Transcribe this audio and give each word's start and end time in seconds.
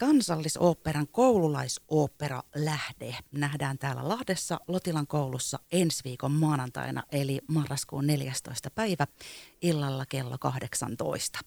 Kansallisoopperan 0.00 1.08
koululaisooppera 1.08 2.42
Lähde 2.54 3.16
nähdään 3.32 3.78
täällä 3.78 4.08
Lahdessa 4.08 4.60
Lotilan 4.68 5.06
koulussa 5.06 5.58
ensi 5.72 6.04
viikon 6.04 6.32
maanantaina, 6.32 7.02
eli 7.12 7.40
marraskuun 7.46 8.06
14. 8.06 8.70
päivä 8.70 9.06
illalla 9.62 10.06
kello 10.06 10.38
18. 10.38 11.38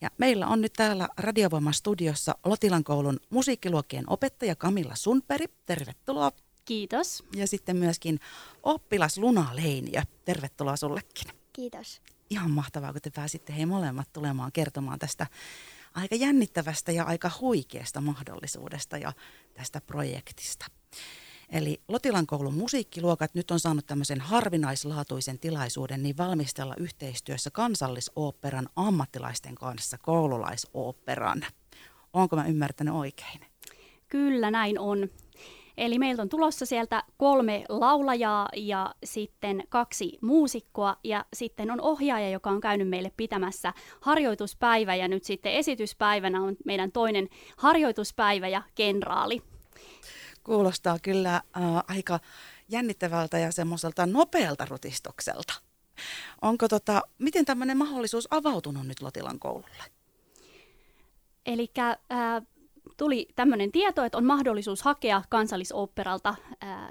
Ja 0.00 0.10
meillä 0.18 0.46
on 0.46 0.60
nyt 0.60 0.72
täällä 0.72 1.08
Radiovoiman 1.16 1.74
studiossa 1.74 2.34
Lotilan 2.44 2.84
koulun 2.84 3.20
musiikkiluokkien 3.30 4.04
opettaja 4.10 4.56
Kamilla 4.56 4.94
Sunperi. 4.94 5.46
Tervetuloa. 5.66 6.32
Kiitos. 6.64 7.24
Ja 7.36 7.46
sitten 7.46 7.76
myöskin 7.76 8.20
oppilas 8.62 9.18
Luna 9.18 9.50
Leiniö. 9.52 10.02
Tervetuloa 10.24 10.76
sullekin. 10.76 11.32
Kiitos. 11.52 12.00
Ihan 12.30 12.50
mahtavaa, 12.50 12.92
kun 12.92 13.02
te 13.02 13.10
pääsitte 13.10 13.56
hei 13.56 13.66
molemmat 13.66 14.12
tulemaan 14.12 14.52
kertomaan 14.52 14.98
tästä 14.98 15.26
aika 15.98 16.14
jännittävästä 16.14 16.92
ja 16.92 17.04
aika 17.04 17.30
huikeasta 17.40 18.00
mahdollisuudesta 18.00 18.98
ja 18.98 19.12
tästä 19.54 19.80
projektista. 19.80 20.66
Eli 21.48 21.80
Lotilan 21.88 22.26
koulun 22.26 22.54
musiikkiluokat 22.54 23.34
nyt 23.34 23.50
on 23.50 23.60
saanut 23.60 23.86
tämmöisen 23.86 24.20
harvinaislaatuisen 24.20 25.38
tilaisuuden 25.38 26.02
niin 26.02 26.16
valmistella 26.16 26.74
yhteistyössä 26.78 27.50
kansallisoopperan 27.50 28.68
ammattilaisten 28.76 29.54
kanssa 29.54 29.98
koululaisoopperan. 29.98 31.46
Onko 32.12 32.36
mä 32.36 32.46
ymmärtänyt 32.46 32.94
oikein? 32.94 33.40
Kyllä 34.08 34.50
näin 34.50 34.78
on. 34.78 35.08
Eli 35.78 35.98
meiltä 35.98 36.22
on 36.22 36.28
tulossa 36.28 36.66
sieltä 36.66 37.02
kolme 37.16 37.64
laulajaa 37.68 38.48
ja 38.56 38.94
sitten 39.04 39.62
kaksi 39.68 40.18
muusikkoa 40.20 40.96
ja 41.04 41.24
sitten 41.32 41.70
on 41.70 41.80
ohjaaja, 41.80 42.30
joka 42.30 42.50
on 42.50 42.60
käynyt 42.60 42.88
meille 42.88 43.12
pitämässä 43.16 43.72
harjoituspäivä 44.00 44.94
ja 44.94 45.08
nyt 45.08 45.24
sitten 45.24 45.52
esityspäivänä 45.52 46.42
on 46.42 46.56
meidän 46.64 46.92
toinen 46.92 47.28
harjoituspäivä 47.56 48.48
ja 48.48 48.62
kenraali. 48.74 49.42
Kuulostaa 50.44 50.98
kyllä 51.02 51.34
äh, 51.34 51.42
aika 51.88 52.20
jännittävältä 52.68 53.38
ja 53.38 53.52
semmoiselta 53.52 54.06
nopealta 54.06 54.66
rutistukselta. 54.70 55.54
Onko 56.42 56.68
tota, 56.68 57.02
miten 57.18 57.44
tämmöinen 57.44 57.78
mahdollisuus 57.78 58.28
avautunut 58.30 58.86
nyt 58.86 59.02
Lotilan 59.02 59.38
koululle? 59.38 59.84
Eli 61.46 61.70
äh, 61.78 61.96
tuli 62.98 63.28
tämmöinen 63.36 63.72
tieto, 63.72 64.04
että 64.04 64.18
on 64.18 64.24
mahdollisuus 64.24 64.82
hakea 64.82 65.22
kansallisoopperalta 65.28 66.34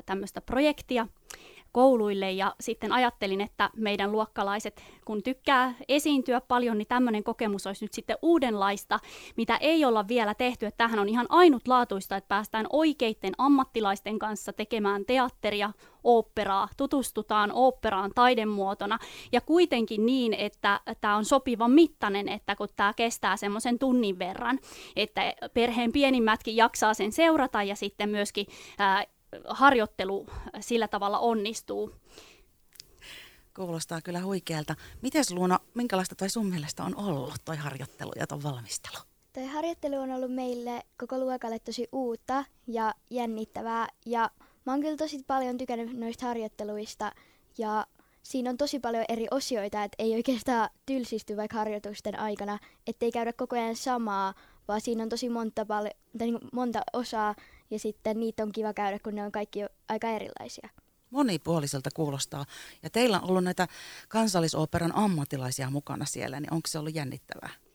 tämmöistä 0.05 0.41
projektia 0.41 1.07
kouluille 1.77 2.31
ja 2.31 2.55
sitten 2.59 2.91
ajattelin, 2.91 3.41
että 3.41 3.69
meidän 3.75 4.11
luokkalaiset, 4.11 4.81
kun 5.05 5.23
tykkää 5.23 5.73
esiintyä 5.87 6.41
paljon, 6.41 6.77
niin 6.77 6.87
tämmöinen 6.87 7.23
kokemus 7.23 7.67
olisi 7.67 7.85
nyt 7.85 7.93
sitten 7.93 8.17
uudenlaista, 8.21 8.99
mitä 9.35 9.57
ei 9.57 9.85
olla 9.85 10.07
vielä 10.07 10.33
tehty. 10.33 10.65
Että 10.65 10.77
tämähän 10.77 10.99
on 10.99 11.09
ihan 11.09 11.25
ainutlaatuista, 11.29 12.17
että 12.17 12.27
päästään 12.27 12.65
oikeiden 12.69 13.33
ammattilaisten 13.37 14.19
kanssa 14.19 14.53
tekemään 14.53 15.05
teatteria, 15.05 15.71
oopperaa, 16.03 16.67
tutustutaan 16.77 17.51
oopperaan 17.53 18.11
taidemuotona 18.15 18.99
ja 19.31 19.41
kuitenkin 19.41 20.05
niin, 20.05 20.33
että 20.33 20.79
tämä 21.01 21.15
on 21.15 21.25
sopivan 21.25 21.71
mittainen, 21.71 22.29
että 22.29 22.55
kun 22.55 22.67
tämä 22.75 22.93
kestää 22.93 23.37
semmoisen 23.37 23.79
tunnin 23.79 24.19
verran, 24.19 24.59
että 24.95 25.33
perheen 25.53 25.91
pienimmätkin 25.91 26.55
jaksaa 26.55 26.93
sen 26.93 27.11
seurata 27.11 27.63
ja 27.63 27.75
sitten 27.75 28.09
myöskin 28.09 28.45
ää, 28.77 29.03
harjoittelu 29.47 30.25
sillä 30.59 30.87
tavalla 30.87 31.19
onnistuu. 31.19 31.93
Kuulostaa 33.55 34.01
kyllä 34.01 34.21
huikealta. 34.21 34.75
Miten 35.01 35.23
Luuna, 35.31 35.59
minkälaista 35.73 36.15
toi 36.15 36.29
sun 36.29 36.45
mielestä 36.45 36.83
on 36.83 36.97
ollut 36.97 37.33
toi 37.45 37.55
harjoittelu 37.55 38.11
ja 38.15 38.27
ton 38.27 38.43
valmistelu? 38.43 38.97
Toi 39.33 39.45
harjoittelu 39.45 39.95
on 39.95 40.11
ollut 40.11 40.31
meille 40.31 40.83
koko 40.99 41.17
luokalle 41.17 41.59
tosi 41.59 41.87
uutta 41.91 42.45
ja 42.67 42.93
jännittävää. 43.09 43.87
Ja 44.05 44.31
mä 44.65 44.73
oon 44.73 44.81
kyllä 44.81 44.97
tosi 44.97 45.23
paljon 45.27 45.57
tykännyt 45.57 45.97
noista 45.97 46.25
harjoitteluista. 46.25 47.11
Ja 47.57 47.87
siinä 48.23 48.49
on 48.49 48.57
tosi 48.57 48.79
paljon 48.79 49.05
eri 49.09 49.27
osioita, 49.31 49.83
että 49.83 49.95
ei 49.99 50.15
oikeastaan 50.15 50.69
tylsisty 50.85 51.37
vaikka 51.37 51.57
harjoitusten 51.57 52.19
aikana, 52.19 52.59
ettei 52.87 53.11
käydä 53.11 53.33
koko 53.33 53.55
ajan 53.55 53.75
samaa, 53.75 54.33
vaan 54.67 54.81
siinä 54.81 55.03
on 55.03 55.09
tosi 55.09 55.29
monta, 55.29 55.65
pal- 55.65 55.89
tai 56.17 56.27
niin 56.27 56.39
monta 56.53 56.81
osaa, 56.93 57.35
ja 57.69 57.79
sitten 57.79 58.19
niitä 58.19 58.43
on 58.43 58.51
kiva 58.51 58.73
käydä, 58.73 58.99
kun 58.99 59.15
ne 59.15 59.23
on 59.23 59.31
kaikki 59.31 59.59
aika 59.89 60.09
erilaisia. 60.09 60.69
Monipuoliselta 61.09 61.89
kuulostaa. 61.93 62.45
Ja 62.83 62.89
teillä 62.89 63.19
on 63.19 63.29
ollut 63.29 63.43
näitä 63.43 63.67
kansallisoperan 64.07 64.95
ammattilaisia 64.95 65.69
mukana 65.69 66.05
siellä, 66.05 66.39
niin 66.39 66.53
onko 66.53 66.67
se 66.67 66.79
ollut 66.79 66.95
jännittävää? 66.95 67.66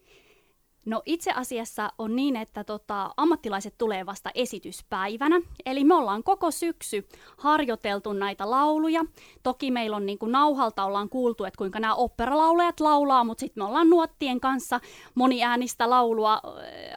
No 0.86 1.02
itse 1.06 1.30
asiassa 1.30 1.92
on 1.98 2.16
niin, 2.16 2.36
että 2.36 2.64
tota, 2.64 3.10
ammattilaiset 3.16 3.74
tulee 3.78 4.06
vasta 4.06 4.30
esityspäivänä. 4.34 5.40
Eli 5.66 5.84
me 5.84 5.94
ollaan 5.94 6.22
koko 6.22 6.50
syksy 6.50 7.08
harjoiteltu 7.36 8.12
näitä 8.12 8.50
lauluja. 8.50 9.04
Toki 9.42 9.70
meillä 9.70 9.96
on 9.96 10.06
niin 10.06 10.18
kuin 10.18 10.32
nauhalta 10.32 10.84
ollaan 10.84 11.08
kuultu, 11.08 11.44
että 11.44 11.58
kuinka 11.58 11.80
nämä 11.80 11.94
operalaulajat 11.94 12.80
laulaa, 12.80 13.24
mutta 13.24 13.40
sitten 13.40 13.62
me 13.62 13.66
ollaan 13.68 13.90
nuottien 13.90 14.40
kanssa 14.40 14.80
moniäänistä 15.14 15.90
laulua 15.90 16.34
äh, 16.34 16.40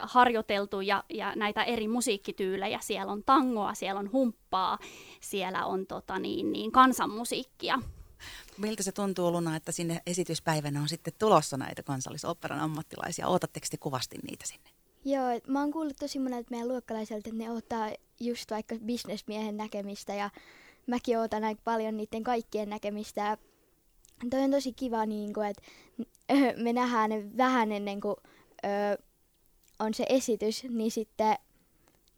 harjoiteltu 0.02 0.80
ja, 0.80 1.04
ja 1.08 1.32
näitä 1.36 1.62
eri 1.64 1.88
musiikkityylejä. 1.88 2.78
Siellä 2.82 3.12
on 3.12 3.24
tangoa, 3.24 3.74
siellä 3.74 3.98
on 3.98 4.12
humppaa, 4.12 4.78
siellä 5.20 5.66
on 5.66 5.86
tota, 5.86 6.18
niin, 6.18 6.52
niin, 6.52 6.72
kansanmusiikkia. 6.72 7.78
Miltä 8.58 8.82
se 8.82 8.92
tuntuu 8.92 9.32
Luna, 9.32 9.56
että 9.56 9.72
sinne 9.72 10.02
esityspäivänä 10.06 10.80
on 10.80 10.88
sitten 10.88 11.12
tulossa 11.18 11.56
näitä 11.56 11.82
kansallisoperan 11.82 12.60
ammattilaisia? 12.60 13.28
Ootatteko 13.28 13.66
te 13.70 13.76
kovasti 13.76 14.18
niitä 14.30 14.46
sinne? 14.46 14.70
Joo, 15.04 15.26
mä 15.46 15.60
oon 15.60 15.72
kuullut 15.72 15.96
tosi 15.96 16.18
monelta 16.18 16.50
meidän 16.50 16.68
luokkalaiselta, 16.68 17.28
että 17.28 17.44
ne 17.44 17.50
ottaa 17.50 17.90
just 18.20 18.50
vaikka 18.50 18.74
bisnesmiehen 18.86 19.56
näkemistä 19.56 20.14
ja 20.14 20.30
mäkin 20.86 21.18
ootan 21.18 21.44
aika 21.44 21.60
paljon 21.64 21.96
niiden 21.96 22.24
kaikkien 22.24 22.70
näkemistä. 22.70 23.20
Ja 23.20 23.36
toi 24.30 24.40
on 24.40 24.50
tosi 24.50 24.72
kiva, 24.72 25.06
niin 25.06 25.32
kuin, 25.32 25.48
että 25.48 25.62
me 26.64 26.72
nähdään 26.72 27.10
ne 27.10 27.36
vähän 27.36 27.72
ennen 27.72 28.00
kuin 28.00 28.16
öö, 28.64 28.96
on 29.78 29.94
se 29.94 30.06
esitys, 30.08 30.64
niin 30.68 30.90
sitten 30.90 31.36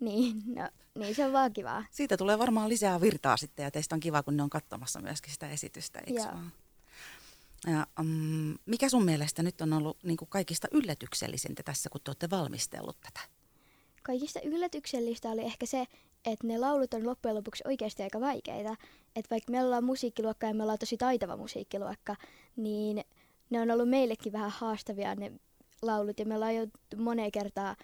niin, 0.06 0.42
no, 0.47 0.69
niin 0.94 1.14
se 1.14 1.25
on 1.25 1.32
vaan 1.32 1.53
kivaa. 1.53 1.84
Siitä 1.91 2.16
tulee 2.16 2.38
varmaan 2.38 2.69
lisää 2.69 3.00
virtaa 3.00 3.36
sitten 3.36 3.64
ja 3.64 3.70
teistä 3.70 3.94
on 3.94 4.00
kiva, 4.00 4.22
kun 4.22 4.36
ne 4.36 4.42
on 4.42 4.50
katsomassa 4.50 5.00
myöskin 5.00 5.32
sitä 5.32 5.50
esitystä, 5.50 5.98
eikö 5.98 6.20
Joo. 6.20 6.32
vaan? 6.32 6.53
Ja, 7.66 7.86
um, 8.00 8.59
mikä 8.66 8.88
sun 8.88 9.04
mielestä 9.04 9.42
nyt 9.42 9.60
on 9.60 9.72
ollut 9.72 9.98
niin 10.03 10.16
kuin 10.16 10.28
kaikista 10.28 10.69
yllätyksellisintä 10.72 11.62
tässä, 11.62 11.91
kun 11.91 12.00
te 12.04 12.10
olette 12.10 12.31
valmistellut 12.31 12.97
tätä? 13.00 13.20
Kaikista 14.03 14.41
yllätyksellistä 14.44 15.28
oli 15.28 15.44
ehkä 15.44 15.66
se, 15.66 15.86
että 16.25 16.47
ne 16.47 16.59
laulut 16.59 16.94
on 16.94 17.06
loppujen 17.06 17.34
lopuksi 17.36 17.65
oikeasti 17.66 18.03
aika 18.03 18.20
vaikeita. 18.20 18.76
Että 19.16 19.30
vaikka 19.30 19.53
me 19.53 19.65
ollaan 19.65 19.84
musiikkiluokka 19.84 20.47
ja 20.47 20.54
me 20.54 20.62
ollaan 20.62 20.78
tosi 20.78 20.97
taitava 20.97 21.36
musiikkiluokka, 21.36 22.16
niin 22.56 23.04
ne 23.50 23.60
on 23.60 23.70
ollut 23.70 23.88
meillekin 23.88 24.32
vähän 24.32 24.50
haastavia 24.50 25.15
ne 25.15 25.32
laulut. 25.82 26.19
Ja 26.19 26.26
me 26.26 26.34
ollaan 26.34 26.56
jo 26.56 26.66
moneen 26.97 27.32
kertaa 27.32 27.76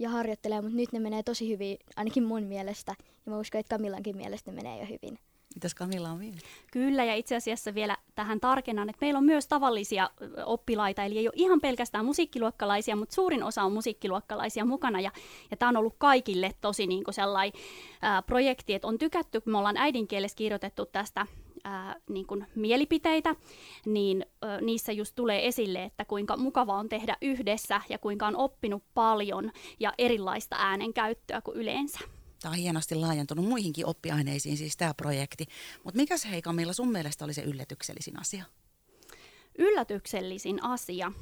ja 0.00 0.08
harjoittelee, 0.08 0.60
mutta 0.60 0.76
nyt 0.76 0.92
ne 0.92 0.98
menee 0.98 1.22
tosi 1.22 1.48
hyvin, 1.48 1.78
ainakin 1.96 2.24
mun 2.24 2.42
mielestä. 2.42 2.94
Ja 3.26 3.32
mä 3.32 3.38
uskon, 3.38 3.58
että 3.58 3.76
Kamillankin 3.76 4.16
mielestä 4.16 4.50
ne 4.50 4.54
menee 4.54 4.80
jo 4.80 4.86
hyvin. 4.86 5.18
Mitäs 5.54 5.74
Kamilla 5.74 6.10
on 6.10 6.20
vielä? 6.20 6.36
Kyllä, 6.72 7.04
ja 7.04 7.14
itse 7.14 7.36
asiassa 7.36 7.74
vielä 7.74 7.96
tähän 8.14 8.40
tarkennan, 8.40 8.90
että 8.90 8.98
meillä 9.00 9.18
on 9.18 9.24
myös 9.24 9.46
tavallisia 9.46 10.10
oppilaita, 10.46 11.04
eli 11.04 11.18
ei 11.18 11.28
ole 11.28 11.34
ihan 11.36 11.60
pelkästään 11.60 12.04
musiikkiluokkalaisia, 12.04 12.96
mutta 12.96 13.14
suurin 13.14 13.42
osa 13.42 13.62
on 13.62 13.72
musiikkiluokkalaisia 13.72 14.64
mukana, 14.64 15.00
ja, 15.00 15.10
ja 15.50 15.56
tämä 15.56 15.68
on 15.68 15.76
ollut 15.76 15.94
kaikille 15.98 16.50
tosi 16.60 16.86
niin 16.86 17.04
sellainen 17.10 17.62
projekti, 18.26 18.74
että 18.74 18.88
on 18.88 18.98
tykätty, 18.98 19.40
kun 19.40 19.52
me 19.52 19.58
ollaan 19.58 19.76
äidinkielessä 19.76 20.36
kirjoitettu 20.36 20.86
tästä 20.86 21.26
ää, 21.64 21.96
niin 22.08 22.26
kuin 22.26 22.46
mielipiteitä, 22.54 23.34
niin 23.86 24.26
ä, 24.44 24.60
niissä 24.60 24.92
just 24.92 25.14
tulee 25.14 25.46
esille, 25.46 25.84
että 25.84 26.04
kuinka 26.04 26.36
mukava 26.36 26.76
on 26.76 26.88
tehdä 26.88 27.16
yhdessä 27.22 27.80
ja 27.88 27.98
kuinka 27.98 28.26
on 28.26 28.36
oppinut 28.36 28.84
paljon 28.94 29.52
ja 29.80 29.92
erilaista 29.98 30.56
äänenkäyttöä 30.58 31.40
kuin 31.40 31.56
yleensä. 31.56 31.98
Tämä 32.42 32.52
on 32.52 32.58
hienosti 32.58 32.94
laajentunut 32.94 33.44
muihinkin 33.44 33.86
oppiaineisiin 33.86 34.56
siis 34.56 34.76
tämä 34.76 34.94
projekti. 34.94 35.46
Mutta 35.84 35.96
mikä 35.96 36.16
se 36.16 36.30
Hei 36.30 36.42
Kamilla 36.42 36.72
sun 36.72 36.92
mielestä 36.92 37.24
oli 37.24 37.34
se 37.34 37.42
yllätyksellisin 37.42 38.20
asia? 38.20 38.44
Yllätyksellisin 39.58 40.64
asia? 40.64 41.12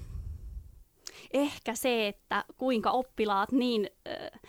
Ehkä 1.33 1.75
se, 1.75 2.09
että 2.09 2.45
kuinka 2.59 2.91
oppilaat 2.91 3.53
niin... 3.53 3.91
Äh, 4.09 4.41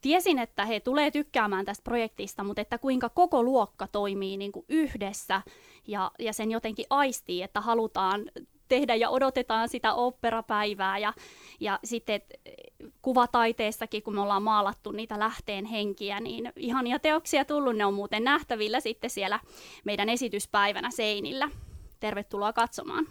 tiesin, 0.00 0.38
että 0.38 0.64
he 0.64 0.80
tulee 0.80 1.10
tykkäämään 1.10 1.64
tästä 1.64 1.84
projektista, 1.84 2.44
mutta 2.44 2.62
että 2.62 2.78
kuinka 2.78 3.08
koko 3.08 3.42
luokka 3.42 3.86
toimii 3.86 4.36
niin 4.36 4.52
kuin 4.52 4.64
yhdessä 4.68 5.42
ja, 5.86 6.10
ja 6.18 6.32
sen 6.32 6.50
jotenkin 6.50 6.86
aistii, 6.90 7.42
että 7.42 7.60
halutaan 7.60 8.30
tehdä 8.68 8.94
ja 8.94 9.10
odotetaan 9.10 9.68
sitä 9.68 9.94
operapäivää 9.94 10.98
ja, 10.98 11.12
ja 11.60 11.78
sitten 11.84 12.20
kuvataiteessakin, 13.02 14.02
kun 14.02 14.14
me 14.14 14.20
ollaan 14.20 14.42
maalattu 14.42 14.92
niitä 14.92 15.18
lähteen 15.18 15.64
henkiä, 15.64 16.20
niin 16.20 16.52
ihania 16.56 16.98
teoksia 16.98 17.44
tullut, 17.44 17.76
ne 17.76 17.86
on 17.86 17.94
muuten 17.94 18.24
nähtävillä 18.24 18.80
sitten 18.80 19.10
siellä 19.10 19.40
meidän 19.84 20.08
esityspäivänä 20.08 20.90
seinillä. 20.90 21.50
Tervetuloa 22.00 22.52
katsomaan. 22.52 23.06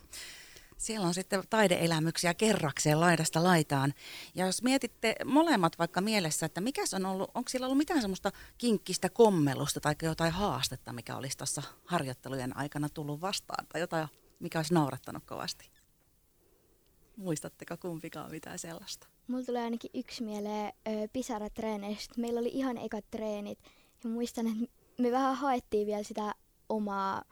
Siellä 0.78 1.08
on 1.08 1.14
sitten 1.14 1.44
taideelämyksiä 1.50 2.34
kerrakseen 2.34 3.00
laidasta 3.00 3.44
laitaan. 3.44 3.94
Ja 4.36 4.46
jos 4.46 4.64
mietitte 4.64 5.16
molemmat 5.26 5.80
vaikka 5.80 6.02
mielessä, 6.02 6.46
että 6.46 6.62
mikä 6.62 6.82
on 6.96 7.06
ollut, 7.06 7.32
onko 7.34 7.50
siellä 7.50 7.66
ollut 7.66 7.78
mitään 7.78 8.02
semmoista 8.02 8.32
kinkkistä 8.58 9.10
kommelusta 9.10 9.80
tai 9.80 9.96
jotain 10.04 10.32
haastetta, 10.32 10.94
mikä 10.94 11.16
olisi 11.16 11.38
tuossa 11.38 11.64
harjoittelujen 11.86 12.58
aikana 12.58 12.90
tullut 12.90 13.22
vastaan 13.22 13.68
tai 13.68 13.82
jotain, 13.82 14.08
mikä 14.40 14.60
olisi 14.60 14.74
naurattanut 14.74 15.26
kovasti? 15.26 15.70
Muistatteko 17.18 17.78
kumpikaan 17.78 18.32
mitään 18.32 18.60
sellaista? 18.60 19.08
Mulla 19.28 19.46
tulee 19.46 19.64
ainakin 19.64 19.92
yksi 19.94 20.24
mieleen 20.24 20.74
pisaratreeneistä. 21.14 22.22
Meillä 22.22 22.40
oli 22.40 22.52
ihan 22.54 22.78
ekat 22.78 23.06
treenit 23.12 23.60
ja 24.04 24.10
muistan, 24.10 24.48
että 24.48 24.76
me 24.98 25.12
vähän 25.12 25.36
haettiin 25.36 25.88
vielä 25.88 26.04
sitä 26.04 26.36
omaa 26.70 27.24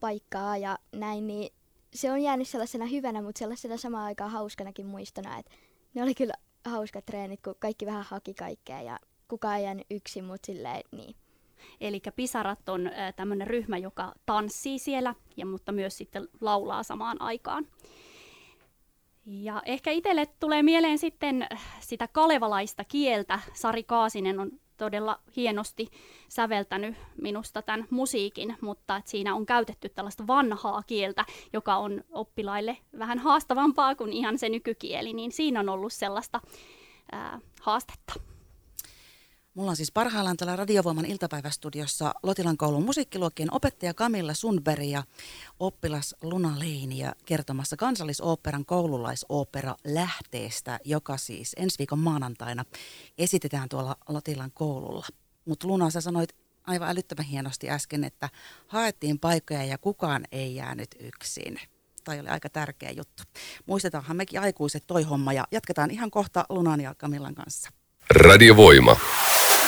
paikkaa 0.00 0.56
ja 0.56 0.78
näin, 0.92 1.26
niin 1.26 1.52
se 1.94 2.12
on 2.12 2.22
jäänyt 2.22 2.48
sellaisena 2.48 2.86
hyvänä, 2.86 3.22
mutta 3.22 3.38
sellaisena 3.38 3.76
samaan 3.76 4.04
aikaan 4.04 4.30
hauskanakin 4.30 4.86
muistona, 4.86 5.38
että 5.38 5.52
ne 5.94 6.02
oli 6.02 6.14
kyllä 6.14 6.34
hauskat 6.64 7.06
treenit, 7.06 7.40
kun 7.42 7.54
kaikki 7.58 7.86
vähän 7.86 8.04
haki 8.08 8.34
kaikkea 8.34 8.82
ja 8.82 8.98
kukaan 9.28 9.56
ei 9.56 9.64
jäänyt 9.64 9.86
yksin, 9.90 10.24
mutta 10.24 10.46
silleen 10.46 10.82
niin. 10.92 11.14
Eli 11.80 12.02
Pisarat 12.16 12.68
on 12.68 12.90
tämmöinen 13.16 13.46
ryhmä, 13.46 13.78
joka 13.78 14.12
tanssii 14.26 14.78
siellä, 14.78 15.14
ja, 15.36 15.46
mutta 15.46 15.72
myös 15.72 15.96
sitten 15.98 16.28
laulaa 16.40 16.82
samaan 16.82 17.22
aikaan. 17.22 17.66
Ja 19.26 19.62
ehkä 19.64 19.90
itselle 19.90 20.26
tulee 20.26 20.62
mieleen 20.62 20.98
sitten 20.98 21.46
sitä 21.80 22.08
kalevalaista 22.08 22.84
kieltä. 22.84 23.40
Sari 23.52 23.84
Kaasinen 23.84 24.40
on 24.40 24.50
todella 24.80 25.20
hienosti 25.36 25.90
säveltänyt 26.28 26.94
minusta 27.22 27.62
tämän 27.62 27.86
musiikin, 27.90 28.56
mutta 28.60 28.96
että 28.96 29.10
siinä 29.10 29.34
on 29.34 29.46
käytetty 29.46 29.88
tällaista 29.88 30.26
vanhaa 30.26 30.82
kieltä, 30.82 31.24
joka 31.52 31.76
on 31.76 32.04
oppilaille 32.10 32.76
vähän 32.98 33.18
haastavampaa 33.18 33.94
kuin 33.94 34.12
ihan 34.12 34.38
se 34.38 34.48
nykykieli, 34.48 35.12
niin 35.12 35.32
siinä 35.32 35.60
on 35.60 35.68
ollut 35.68 35.92
sellaista 35.92 36.40
ää, 37.12 37.40
haastetta. 37.60 38.29
Mulla 39.60 39.70
on 39.70 39.76
siis 39.76 39.92
parhaillaan 39.92 40.36
täällä 40.36 40.56
Radiovoiman 40.56 41.04
iltapäivästudiossa 41.04 42.14
Lotilan 42.22 42.56
koulun 42.56 42.84
musiikkiluokkien 42.84 43.54
opettaja 43.54 43.94
Kamilla 43.94 44.34
Sundberg 44.34 44.82
ja 44.82 45.02
oppilas 45.58 46.14
Luna 46.22 46.58
Leini 46.58 46.98
ja 46.98 47.14
kertomassa 47.26 47.76
kansallisoopperan 47.76 48.64
koululaisopera 48.64 49.74
Lähteestä, 49.84 50.78
joka 50.84 51.16
siis 51.16 51.52
ensi 51.58 51.78
viikon 51.78 51.98
maanantaina 51.98 52.64
esitetään 53.18 53.68
tuolla 53.68 53.96
Lotilan 54.08 54.50
koululla. 54.54 55.06
Mutta 55.44 55.66
Luna, 55.66 55.90
sä 55.90 56.00
sanoit 56.00 56.36
aivan 56.66 56.88
älyttömän 56.88 57.26
hienosti 57.26 57.70
äsken, 57.70 58.04
että 58.04 58.28
haettiin 58.66 59.18
paikkoja 59.18 59.64
ja 59.64 59.78
kukaan 59.78 60.24
ei 60.32 60.54
jäänyt 60.54 60.94
yksin. 61.00 61.60
Tai 62.04 62.20
oli 62.20 62.28
aika 62.28 62.48
tärkeä 62.48 62.90
juttu. 62.90 63.22
Muistetaanhan 63.66 64.16
mekin 64.16 64.40
aikuiset 64.40 64.86
toi 64.86 65.02
homma 65.02 65.32
ja 65.32 65.44
jatketaan 65.52 65.90
ihan 65.90 66.10
kohta 66.10 66.44
Lunan 66.48 66.80
ja 66.80 66.94
Kamillan 66.94 67.34
kanssa. 67.34 67.70
Radiovoima. 68.14 68.96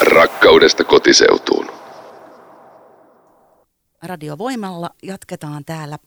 Rakkaudesta 0.05 0.85
kotiseutuun. 0.85 1.71
Radiovoimalla 4.03 4.91
jatketaan 5.03 5.65
täällä 5.65 5.99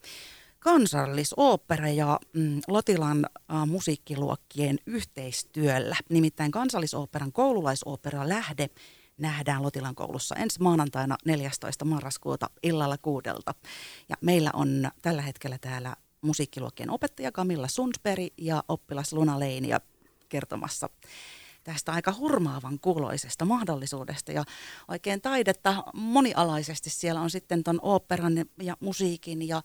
kansallisooppera 0.60 1.90
ja 1.90 2.20
mm, 2.34 2.62
Lotilan 2.68 3.26
musiikkiluokkien 3.68 4.78
yhteistyöllä. 4.86 5.96
Nimittäin 6.10 6.52
kansallisoopperan 6.52 7.32
koululaisopera 7.32 8.30
Lähde 8.30 8.70
nähdään 9.18 9.64
Lotilan 9.64 9.96
koulussa 9.96 10.36
ensi 10.36 10.62
maanantaina 10.62 11.18
14. 11.26 11.86
marraskuuta 11.86 12.50
illalla 12.64 12.98
kuudelta. 12.98 13.54
Ja 14.10 14.16
meillä 14.22 14.50
on 14.54 14.92
tällä 15.02 15.22
hetkellä 15.22 15.58
täällä 15.62 15.96
musiikkiluokkien 16.22 16.92
opettaja 16.92 17.32
Kamilla 17.32 17.68
Sundsberg 17.68 18.28
ja 18.38 18.64
oppilas 18.68 19.14
Luna 19.14 19.40
Leinia 19.40 19.80
kertomassa 20.30 20.90
tästä 21.66 21.92
aika 21.92 22.14
hurmaavan 22.18 22.80
kuuloisesta 22.80 23.46
mahdollisuudesta. 23.46 24.32
Ja 24.32 24.44
oikein 24.88 25.22
taidetta 25.22 25.84
monialaisesti 25.94 26.90
siellä 26.90 27.22
on 27.22 27.30
sitten 27.30 27.64
tuon 27.64 27.80
oopperan 27.82 28.34
ja 28.62 28.78
musiikin 28.80 29.48
ja 29.48 29.62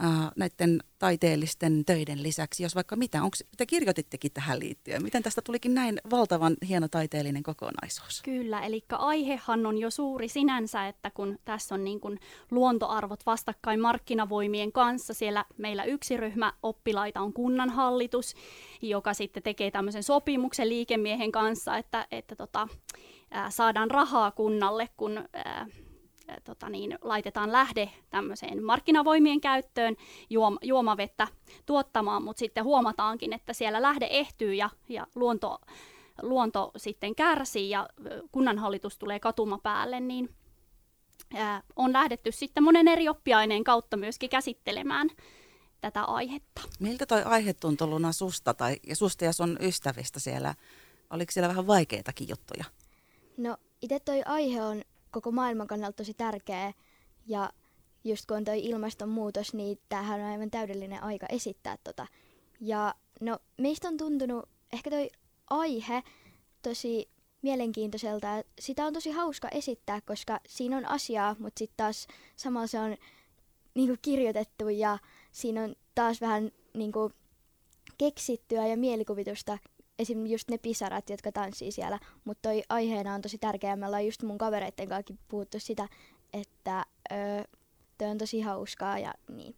ää, 0.00 0.32
näiden 0.36 0.80
taiteellisten 0.98 1.84
töiden 1.84 2.22
lisäksi, 2.22 2.62
jos 2.62 2.74
vaikka 2.74 2.96
mitä, 2.96 3.22
onko, 3.22 3.36
te 3.56 3.66
kirjoitittekin 3.66 4.32
tähän 4.32 4.58
liittyen, 4.60 5.02
miten 5.02 5.22
tästä 5.22 5.42
tulikin 5.42 5.74
näin 5.74 6.00
valtavan 6.10 6.56
hieno 6.68 6.88
taiteellinen 6.88 7.42
kokonaisuus? 7.42 8.22
Kyllä, 8.22 8.60
eli 8.60 8.84
aihehan 8.90 9.66
on 9.66 9.78
jo 9.78 9.90
suuri 9.90 10.28
sinänsä, 10.28 10.88
että 10.88 11.10
kun 11.10 11.38
tässä 11.44 11.74
on 11.74 11.84
niin 11.84 12.00
kuin 12.00 12.18
luontoarvot 12.50 13.26
vastakkain 13.26 13.80
markkinavoimien 13.80 14.72
kanssa, 14.72 15.14
siellä 15.14 15.44
meillä 15.56 15.84
yksi 15.84 16.16
ryhmä 16.16 16.52
oppilaita 16.62 17.20
on 17.20 17.32
kunnanhallitus, 17.32 18.34
joka 18.82 19.14
sitten 19.14 19.42
tekee 19.42 19.70
tämmöisen 19.70 20.02
sopimuksen 20.02 20.68
liikemiehen 20.68 21.32
kanssa, 21.32 21.76
että, 21.76 22.06
että 22.10 22.36
tota, 22.36 22.68
ää, 23.30 23.50
saadaan 23.50 23.90
rahaa 23.90 24.30
kunnalle, 24.30 24.88
kun 24.96 25.24
ää, 25.32 25.66
tota 26.44 26.68
niin, 26.68 26.98
laitetaan 27.02 27.52
lähde 27.52 27.90
tämmöiseen 28.10 28.64
markkinavoimien 28.64 29.40
käyttöön 29.40 29.96
juom, 30.30 30.58
juomavettä 30.62 31.28
tuottamaan, 31.66 32.22
mutta 32.22 32.40
sitten 32.40 32.64
huomataankin, 32.64 33.32
että 33.32 33.52
siellä 33.52 33.82
lähde 33.82 34.08
ehtyy 34.10 34.54
ja, 34.54 34.70
ja 34.88 35.06
luonto, 35.14 35.58
luonto 36.22 36.70
sitten 36.76 37.14
kärsii 37.14 37.70
ja 37.70 37.88
kunnanhallitus 38.32 38.98
tulee 38.98 39.20
katuma 39.20 39.58
päälle, 39.58 40.00
niin 40.00 40.28
ää, 41.34 41.62
on 41.76 41.92
lähdetty 41.92 42.32
sitten 42.32 42.64
monen 42.64 42.88
eri 42.88 43.08
oppiaineen 43.08 43.64
kautta 43.64 43.96
myöskin 43.96 44.30
käsittelemään 44.30 45.10
tätä 45.80 46.04
aihetta. 46.04 46.60
Miltä 46.80 47.06
toi 47.06 47.22
aihe 47.22 47.54
tuntui 47.54 47.88
Luna 47.88 48.12
susta 48.12 48.54
tai 48.54 48.76
ja 48.86 48.96
susta 48.96 49.24
ja 49.24 49.32
sun 49.32 49.58
ystävistä 49.60 50.20
siellä? 50.20 50.54
Oliko 51.10 51.32
siellä 51.32 51.48
vähän 51.48 51.66
vaikeitakin 51.66 52.28
juttuja? 52.28 52.64
No 53.36 53.56
itse 53.82 54.00
toi 54.00 54.22
aihe 54.22 54.62
on 54.62 54.82
koko 55.10 55.30
maailman 55.32 55.66
kannalta 55.66 55.96
tosi 55.96 56.14
tärkeä. 56.14 56.72
Ja 57.26 57.50
just 58.04 58.26
kun 58.26 58.36
on 58.36 58.44
toi 58.44 58.64
ilmastonmuutos, 58.64 59.54
niin 59.54 59.78
tämähän 59.88 60.20
on 60.20 60.26
aivan 60.26 60.50
täydellinen 60.50 61.02
aika 61.02 61.26
esittää 61.28 61.78
tota. 61.84 62.06
Ja 62.60 62.94
no 63.20 63.38
meistä 63.58 63.88
on 63.88 63.96
tuntunut 63.96 64.48
ehkä 64.72 64.90
toi 64.90 65.10
aihe 65.50 66.02
tosi 66.62 67.08
mielenkiintoiselta. 67.42 68.28
Sitä 68.60 68.86
on 68.86 68.92
tosi 68.92 69.10
hauska 69.10 69.48
esittää, 69.48 70.00
koska 70.00 70.40
siinä 70.48 70.76
on 70.76 70.86
asiaa, 70.86 71.36
mutta 71.38 71.58
sitten 71.58 71.76
taas 71.76 72.06
samalla 72.36 72.66
se 72.66 72.78
on 72.78 72.96
niinku 73.74 73.96
kirjoitettu 74.02 74.68
ja 74.68 74.98
siinä 75.32 75.62
on 75.62 75.76
taas 75.94 76.20
vähän 76.20 76.50
niinku 76.74 77.12
keksittyä 77.98 78.66
ja 78.66 78.76
mielikuvitusta 78.76 79.58
esim. 80.00 80.26
just 80.26 80.50
ne 80.50 80.58
pisarat, 80.58 81.10
jotka 81.10 81.32
tanssii 81.32 81.72
siellä, 81.72 81.98
mutta 82.24 82.48
toi 82.48 82.62
aiheena 82.68 83.14
on 83.14 83.22
tosi 83.22 83.38
tärkeä. 83.38 83.76
Me 83.76 83.86
ollaan 83.86 84.06
just 84.06 84.22
mun 84.22 84.38
kavereitten 84.38 84.88
kanssa 84.88 85.14
puhuttu 85.28 85.60
sitä, 85.60 85.88
että 86.32 86.84
öö, 87.12 87.44
toi 87.98 88.08
on 88.08 88.18
tosi 88.18 88.40
hauskaa 88.40 88.98
ja 88.98 89.14
niin. 89.28 89.54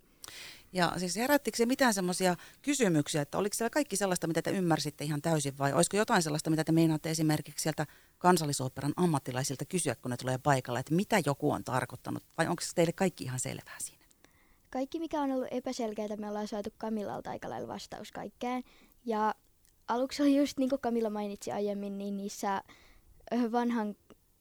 Ja 0.72 0.92
siis 0.96 1.16
herättikö 1.16 1.56
se 1.56 1.66
mitään 1.66 1.94
semmoisia 1.94 2.36
kysymyksiä, 2.62 3.22
että 3.22 3.38
oliko 3.38 3.54
siellä 3.54 3.70
kaikki 3.70 3.96
sellaista, 3.96 4.26
mitä 4.26 4.42
te 4.42 4.50
ymmärsitte 4.50 5.04
ihan 5.04 5.22
täysin 5.22 5.58
vai 5.58 5.72
olisiko 5.72 5.96
jotain 5.96 6.22
sellaista, 6.22 6.50
mitä 6.50 6.64
te 6.64 6.72
meinaatte 6.72 7.10
esimerkiksi 7.10 7.62
sieltä 7.62 7.86
kansallisoopperan 8.18 8.92
ammattilaisilta 8.96 9.64
kysyä, 9.64 9.94
kun 9.94 10.10
ne 10.10 10.16
tulee 10.16 10.38
paikalle, 10.38 10.80
että 10.80 10.94
mitä 10.94 11.20
joku 11.26 11.50
on 11.50 11.64
tarkoittanut 11.64 12.22
vai 12.38 12.48
onko 12.48 12.62
se 12.62 12.74
teille 12.74 12.92
kaikki 12.92 13.24
ihan 13.24 13.40
selvää 13.40 13.76
siinä? 13.78 14.02
Kaikki, 14.70 14.98
mikä 14.98 15.20
on 15.20 15.32
ollut 15.32 15.48
epäselkeää, 15.50 16.16
me 16.16 16.28
ollaan 16.28 16.48
saatu 16.48 16.70
Kamilalta 16.78 17.30
aika 17.30 17.50
lailla 17.50 17.68
vastaus 17.68 18.12
kaikkeen. 18.12 18.64
Ja 19.04 19.34
aluksi 19.92 20.22
oli 20.22 20.36
just 20.36 20.58
niin 20.58 20.70
kuin 20.70 20.80
Kamilla 20.80 21.10
mainitsi 21.10 21.52
aiemmin, 21.52 21.98
niin 21.98 22.16
niissä 22.16 22.62
vanhan, 23.52 23.94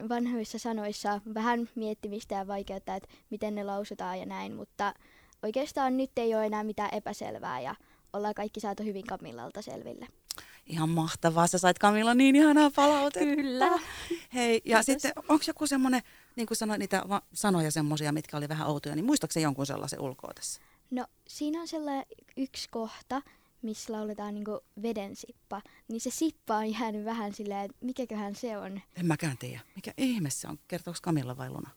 vanhoissa 0.10 0.60
sanoissa 0.60 1.22
vähän 1.34 1.70
miettimistä 1.76 2.36
ja 2.36 2.48
vaikeutta, 2.48 2.96
että 2.96 3.10
miten 3.30 3.56
ne 3.56 3.64
lausutaan 3.64 4.20
ja 4.20 4.26
näin, 4.26 4.56
mutta 4.56 4.94
oikeastaan 5.44 5.98
nyt 5.98 6.12
ei 6.18 6.36
ole 6.36 6.46
enää 6.46 6.64
mitään 6.64 6.94
epäselvää 6.94 7.62
ja 7.62 7.76
ollaan 8.14 8.34
kaikki 8.34 8.60
saatu 8.60 8.84
hyvin 8.84 9.08
Kamillalta 9.08 9.62
selville. 9.62 10.08
Ihan 10.68 10.90
mahtavaa, 10.90 11.48
sä 11.48 11.58
sait 11.58 11.80
Kamilla 11.80 12.14
niin 12.14 12.36
ihanaa 12.36 12.72
palautetta. 12.76 13.36
Kyllä. 13.36 13.80
Hei, 14.34 14.54
ja 14.54 14.62
Kiitos. 14.64 14.86
sitten 14.86 15.12
onko 15.18 15.44
joku 15.48 15.68
semmoinen, 15.68 16.02
niin 16.36 16.48
kuin 16.48 16.58
sanoit 16.58 16.80
niitä 16.80 17.04
va- 17.10 17.22
sanoja 17.34 17.72
semmoisia, 17.72 18.12
mitkä 18.12 18.38
oli 18.38 18.50
vähän 18.50 18.68
outoja, 18.68 18.96
niin 18.96 19.06
muistatko 19.06 19.40
jonkun 19.40 19.66
sellaisen 19.66 20.02
ulkoa 20.02 20.32
tässä? 20.36 20.62
No 20.92 21.06
siinä 21.28 21.62
on 21.62 21.68
sellainen 21.68 22.06
yksi 22.38 22.70
kohta, 22.70 23.22
missä 23.62 23.94
lauletaan 23.94 24.34
niinku 24.34 24.60
veden 24.82 25.16
sippa, 25.16 25.62
niin 25.88 26.02
se 26.02 26.10
sippa 26.12 26.56
on 26.58 26.74
jäänyt 26.74 27.06
vähän 27.06 27.34
silleen, 27.34 27.66
että 27.66 27.78
mikäköhän 27.86 28.36
se 28.36 28.58
on. 28.58 28.82
En 28.96 29.06
mäkään 29.06 29.38
tiedä. 29.38 29.60
Mikä 29.76 29.94
ihme 29.98 30.30
se 30.30 30.48
on? 30.48 30.60
Kertooko 30.68 31.00
Kamilla 31.02 31.38
vai 31.38 31.50
Luna? 31.50 31.70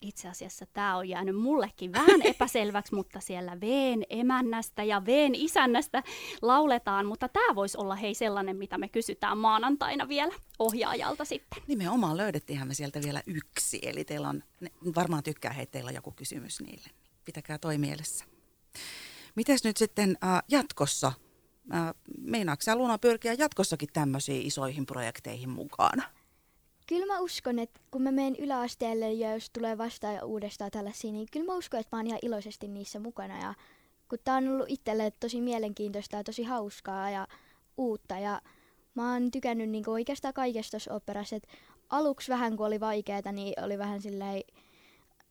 Itse 0.00 0.28
asiassa 0.28 0.66
tämä 0.66 0.96
on 0.96 1.08
jäänyt 1.08 1.36
mullekin 1.36 1.92
vähän 1.92 2.22
epäselväksi, 2.32 2.94
mutta 2.94 3.20
siellä 3.20 3.60
veen 3.60 4.04
emännästä 4.10 4.84
ja 4.84 5.06
veen 5.06 5.34
isännästä 5.34 6.02
lauletaan, 6.42 7.06
mutta 7.06 7.28
tämä 7.28 7.54
voisi 7.54 7.78
olla 7.78 7.94
hei 7.94 8.14
sellainen, 8.14 8.56
mitä 8.56 8.78
me 8.78 8.88
kysytään 8.88 9.38
maanantaina 9.38 10.08
vielä 10.08 10.32
ohjaajalta 10.58 11.24
sitten. 11.24 11.62
Nimenomaan 11.66 12.16
löydettiinhän 12.16 12.68
me 12.68 12.74
sieltä 12.74 13.00
vielä 13.02 13.22
yksi, 13.26 13.78
eli 13.82 14.04
teillä 14.04 14.28
on, 14.28 14.42
ne 14.60 14.70
varmaan 14.94 15.22
tykkää 15.22 15.52
heitä, 15.52 15.72
teillä 15.72 15.88
on 15.88 15.94
joku 15.94 16.10
kysymys 16.10 16.60
niille. 16.60 16.90
Pitäkää 17.24 17.58
toi 17.58 17.78
mielessä. 17.78 18.24
Mites 19.34 19.64
nyt 19.64 19.76
sitten 19.76 20.16
äh, 20.24 20.42
jatkossa? 20.48 21.12
Äh, 21.74 21.94
meinaatko 22.18 22.62
sä 22.62 22.76
Luna 22.76 22.98
pyrkiä 22.98 23.34
jatkossakin 23.38 23.88
tämmöisiin 23.92 24.46
isoihin 24.46 24.86
projekteihin 24.86 25.50
mukaan? 25.50 26.02
Kyllä 26.86 27.06
mä 27.06 27.20
uskon, 27.20 27.58
että 27.58 27.80
kun 27.90 28.02
mä 28.02 28.12
menen 28.12 28.36
yläasteelle 28.36 29.12
ja 29.12 29.34
jos 29.34 29.50
tulee 29.50 29.78
vastaan 29.78 30.24
uudestaan 30.24 30.70
tällaisia, 30.70 31.12
niin 31.12 31.28
kyllä 31.32 31.46
mä 31.46 31.54
uskon, 31.54 31.80
että 31.80 31.96
mä 31.96 31.98
oon 31.98 32.06
ihan 32.06 32.18
iloisesti 32.22 32.68
niissä 32.68 32.98
mukana. 32.98 33.40
Ja 33.40 33.54
kun 34.08 34.18
tää 34.24 34.36
on 34.36 34.48
ollut 34.48 34.70
itselle 34.70 35.12
tosi 35.20 35.40
mielenkiintoista 35.40 36.16
ja 36.16 36.24
tosi 36.24 36.42
hauskaa 36.42 37.10
ja 37.10 37.26
uutta 37.76 38.18
ja 38.18 38.42
mä 38.94 39.12
oon 39.12 39.30
tykännyt 39.30 39.70
niinku 39.70 39.90
oikeastaan 39.90 40.34
kaikesta 40.34 40.70
tuossa 40.70 40.94
operassa. 40.94 41.36
Aluksi 41.90 42.32
vähän 42.32 42.56
kun 42.56 42.66
oli 42.66 42.80
vaikeaa, 42.80 43.32
niin 43.32 43.64
oli 43.64 43.78
vähän 43.78 44.02
silleen, 44.02 44.42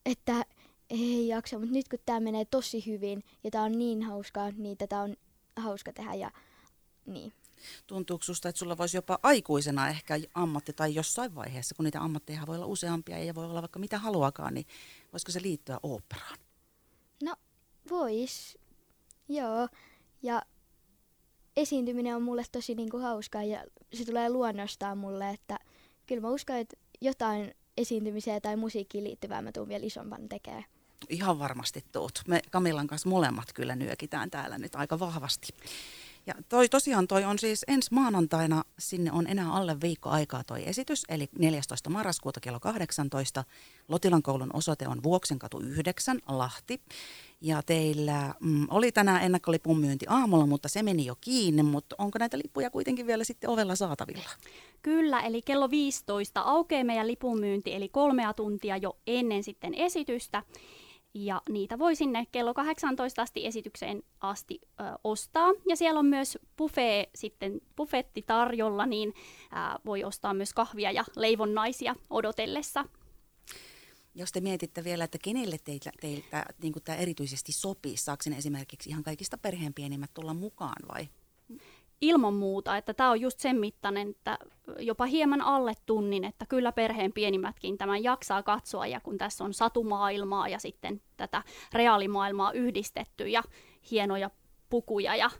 että 0.06 0.46
ei 0.92 1.28
jaksa, 1.28 1.60
mutta 1.60 1.74
nyt 1.74 1.90
kun 1.90 2.00
tämä 2.06 2.20
menee 2.20 2.46
tosi 2.46 2.86
hyvin 2.86 3.24
ja 3.44 3.52
tämä 3.52 3.64
on 3.64 3.72
niin 3.72 4.04
hauskaa, 4.04 4.52
niin 4.52 4.78
tätä 4.78 5.00
on 5.02 5.16
hauska 5.56 5.94
tehdä 5.94 6.14
ja 6.14 6.32
niin. 7.06 7.34
Tuntuuko 7.88 8.24
susta, 8.24 8.50
että 8.50 8.60
sulla 8.60 8.78
voisi 8.78 8.98
jopa 8.98 9.20
aikuisena 9.24 9.90
ehkä 9.90 10.20
ammatti 10.34 10.74
tai 10.74 10.96
jossain 10.96 11.36
vaiheessa, 11.36 11.76
kun 11.76 11.84
niitä 11.84 12.02
ammatteja 12.02 12.48
voi 12.48 12.56
olla 12.56 12.66
useampia 12.66 13.24
ja 13.24 13.36
voi 13.36 13.46
olla 13.46 13.62
vaikka 13.62 13.80
mitä 13.80 13.98
haluakaan, 13.98 14.54
niin 14.54 14.66
voisiko 15.14 15.32
se 15.32 15.42
liittyä 15.42 15.80
oopperaan? 15.84 16.38
No, 17.24 17.36
vois. 17.90 18.58
Joo. 19.30 19.68
Ja 20.24 20.42
esiintyminen 21.58 22.16
on 22.16 22.22
mulle 22.22 22.44
tosi 22.52 22.76
niinku 22.76 22.98
hauskaa 22.98 23.44
ja 23.44 23.66
se 23.94 24.06
tulee 24.06 24.30
luonnostaan 24.30 24.98
mulle, 24.98 25.30
että 25.30 25.60
kyllä 26.08 26.22
mä 26.22 26.30
uskon, 26.30 26.56
että 26.56 26.78
jotain 27.02 27.54
esiintymiseen 27.78 28.42
tai 28.42 28.56
musiikkiin 28.56 29.04
liittyvää 29.04 29.42
mä 29.42 29.52
tuun 29.52 29.68
vielä 29.68 29.86
isompan 29.86 30.30
tekemään. 30.30 30.66
Ihan 31.10 31.40
varmasti 31.40 31.84
tuut. 31.92 32.22
Me 32.28 32.42
Kamillan 32.52 32.88
kanssa 32.88 33.10
molemmat 33.10 33.54
kyllä 33.54 33.76
nyökitään 33.76 34.32
täällä 34.32 34.58
nyt 34.58 34.76
aika 34.76 35.00
vahvasti. 35.00 35.48
Ja 36.28 36.34
toi, 36.50 36.70
tosiaan 36.70 37.08
toi 37.08 37.24
on 37.24 37.40
siis 37.40 37.66
ensi 37.68 37.94
maanantaina, 37.94 38.64
sinne 38.80 39.12
on 39.12 39.28
enää 39.28 39.54
alle 39.54 39.82
viikko 39.82 40.10
aikaa 40.10 40.44
toi 40.44 40.64
esitys, 40.70 41.04
eli 41.10 41.30
14. 41.40 41.90
marraskuuta 41.90 42.40
kello 42.40 42.60
18. 42.60 43.44
Lotilan 43.88 44.24
koulun 44.24 44.56
osoite 44.56 44.88
on 44.88 45.04
Vuoksenkatu 45.04 45.60
9, 45.60 46.20
Lahti. 46.28 46.82
Ja 47.42 47.64
teillä 47.64 48.36
mm, 48.40 48.68
oli 48.70 48.92
tänään 48.92 49.24
ennakkolipun 49.24 49.80
myynti 49.80 50.06
aamulla, 50.10 50.46
mutta 50.46 50.70
se 50.70 50.84
meni 50.84 51.06
jo 51.06 51.16
kiinni, 51.22 51.64
mutta 51.64 51.96
onko 52.00 52.20
näitä 52.20 52.38
lippuja 52.38 52.70
kuitenkin 52.70 53.08
vielä 53.08 53.24
sitten 53.24 53.50
ovella 53.50 53.76
saatavilla? 53.76 54.30
Kyllä, 54.82 55.22
eli 55.22 55.42
kello 55.42 55.70
15 55.72 56.42
aukeaa 56.42 56.84
meidän 56.84 57.08
lipunmyynti, 57.08 57.74
eli 57.76 57.90
kolmea 57.90 58.34
tuntia 58.34 58.78
jo 58.78 58.98
ennen 59.08 59.44
sitten 59.44 59.74
esitystä. 59.74 60.44
Ja 61.14 61.42
niitä 61.50 61.80
voi 61.80 61.96
sinne 61.96 62.28
kello 62.32 62.54
18 62.54 63.22
asti 63.22 63.46
esitykseen 63.46 64.04
asti 64.20 64.60
ö, 64.64 64.84
ostaa. 65.04 65.50
Ja 65.68 65.76
siellä 65.76 66.00
on 66.00 66.06
myös 66.06 66.38
buffet, 66.58 67.10
sitten 67.16 67.62
buffetti 67.76 68.22
tarjolla, 68.22 68.86
niin 68.86 69.14
ä, 69.54 69.80
voi 69.86 70.04
ostaa 70.04 70.34
myös 70.34 70.54
kahvia 70.54 70.92
ja 70.92 71.04
leivonnaisia 71.16 71.96
odotellessa. 72.10 72.86
Jos 74.16 74.32
te 74.32 74.42
mietitte 74.42 74.84
vielä, 74.84 75.04
että 75.04 75.18
kenelle 75.24 75.58
teiltä, 75.64 75.92
teiltä 76.02 76.46
niin 76.62 76.74
tämä 76.84 76.98
erityisesti 76.98 77.52
sopii, 77.52 77.98
saako 77.98 78.24
esimerkiksi 78.38 78.90
ihan 78.90 79.04
kaikista 79.04 79.38
perheen 79.38 79.74
pienimmät 79.74 80.12
tulla 80.14 80.34
mukaan 80.34 80.88
vai? 80.94 81.08
Ilman 82.02 82.34
muuta, 82.34 82.78
että 82.78 82.94
tämä 82.94 83.12
on 83.12 83.22
just 83.22 83.40
sen 83.40 83.60
mittainen, 83.60 84.10
että 84.10 84.38
jopa 84.80 85.06
hieman 85.06 85.42
alle 85.42 85.74
tunnin, 85.86 86.24
että 86.24 86.46
kyllä 86.46 86.72
perheen 86.72 87.14
pienimmätkin 87.14 87.78
tämän 87.78 88.04
jaksaa 88.04 88.44
katsoa, 88.44 88.88
ja 88.88 89.00
kun 89.00 89.18
tässä 89.18 89.44
on 89.44 89.54
satumaailmaa 89.54 90.48
ja 90.48 90.60
sitten 90.60 91.02
tätä 91.18 91.44
reaalimaailmaa 91.74 92.52
yhdistetty 92.52 93.28
ja 93.28 93.44
hienoja 93.92 94.30
pukuja 94.70 95.16
ja 95.16 95.32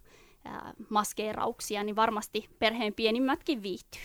ää, 0.46 0.74
maskeerauksia, 0.90 1.84
niin 1.84 1.96
varmasti 1.96 2.50
perheen 2.60 2.94
pienimmätkin 2.94 3.64
viihtyy. 3.64 4.02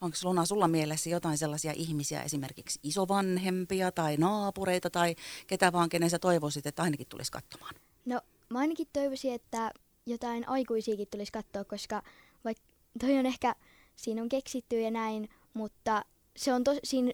Onko 0.00 0.16
Luna 0.24 0.46
sulla 0.46 0.68
mielessä 0.68 1.10
jotain 1.10 1.38
sellaisia 1.38 1.72
ihmisiä, 1.76 2.22
esimerkiksi 2.22 2.78
isovanhempia 2.82 3.92
tai 3.92 4.16
naapureita 4.16 4.90
tai 4.90 5.14
ketä 5.46 5.72
vaan, 5.72 5.88
kenen 5.88 6.10
sä 6.10 6.18
toivoisit, 6.18 6.66
että 6.66 6.82
ainakin 6.82 7.06
tulisi 7.08 7.32
katsomaan? 7.32 7.74
No, 8.04 8.20
mä 8.48 8.58
ainakin 8.58 8.86
toivoisin, 8.92 9.34
että 9.34 9.70
jotain 10.10 10.48
aikuisiakin 10.48 11.08
tulisi 11.10 11.32
katsoa, 11.32 11.64
koska 11.64 12.02
vaikka 12.44 12.64
toi 13.00 13.18
on 13.18 13.26
ehkä, 13.26 13.54
siinä 13.96 14.22
on 14.22 14.28
keksitty 14.28 14.80
ja 14.80 14.90
näin, 14.90 15.28
mutta 15.54 16.04
se 16.36 16.52
on 16.52 16.64
to, 16.64 16.74
siinä 16.84 17.12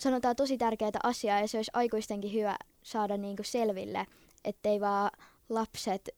sanotaan 0.00 0.36
tosi 0.36 0.58
tärkeää 0.58 0.90
asiaa 1.02 1.40
ja 1.40 1.48
se 1.48 1.58
olisi 1.58 1.70
aikuistenkin 1.74 2.32
hyvä 2.32 2.56
saada 2.82 3.16
niinku 3.16 3.42
selville, 3.42 4.06
ettei 4.44 4.80
vaan 4.80 5.10
lapset 5.48 6.08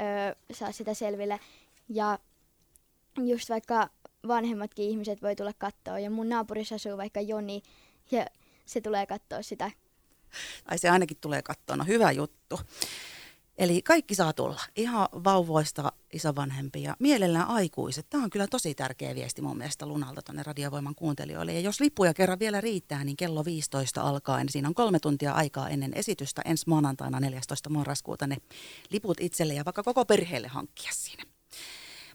öö, 0.00 0.34
saa 0.52 0.72
sitä 0.72 0.94
selville. 0.94 1.40
Ja 1.88 2.18
just 3.16 3.50
vaikka 3.50 3.90
vanhemmatkin 4.28 4.90
ihmiset 4.90 5.22
voi 5.22 5.36
tulla 5.36 5.52
katsoa 5.58 5.98
ja 5.98 6.10
mun 6.10 6.28
naapurissa 6.28 6.74
asuu 6.74 6.96
vaikka 6.96 7.20
Joni 7.20 7.62
ja 8.10 8.26
se 8.66 8.80
tulee 8.80 9.06
katsoa 9.06 9.42
sitä. 9.42 9.70
Ai 10.64 10.78
se 10.78 10.90
ainakin 10.90 11.16
tulee 11.20 11.42
katsoa, 11.42 11.76
no 11.76 11.84
hyvä 11.84 12.12
juttu. 12.12 12.60
Eli 13.58 13.82
kaikki 13.82 14.14
saa 14.14 14.32
tulla, 14.32 14.60
ihan 14.76 15.08
vauvoista 15.24 15.92
isovanhempia, 16.12 16.96
mielellään 16.98 17.48
aikuiset. 17.48 18.06
Tämä 18.10 18.24
on 18.24 18.30
kyllä 18.30 18.46
tosi 18.46 18.74
tärkeä 18.74 19.14
viesti 19.14 19.42
mun 19.42 19.58
mielestä 19.58 19.86
Lunalta 19.86 20.22
tuonne 20.22 20.42
Radiovoiman 20.42 20.94
kuuntelijoille. 20.94 21.52
Ja 21.52 21.60
jos 21.60 21.80
lippuja 21.80 22.14
kerran 22.14 22.38
vielä 22.38 22.60
riittää, 22.60 23.04
niin 23.04 23.16
kello 23.16 23.44
15 23.44 24.00
alkaen, 24.00 24.48
siinä 24.48 24.68
on 24.68 24.74
kolme 24.74 25.00
tuntia 25.00 25.32
aikaa 25.32 25.68
ennen 25.68 25.92
esitystä 25.94 26.42
ensi 26.44 26.64
maanantaina 26.66 27.20
14. 27.20 27.70
marraskuuta 27.70 28.26
ne 28.26 28.36
liput 28.90 29.20
itselle 29.20 29.54
ja 29.54 29.64
vaikka 29.64 29.82
koko 29.82 30.04
perheelle 30.04 30.48
hankkia 30.48 30.90
siinä. 30.94 31.24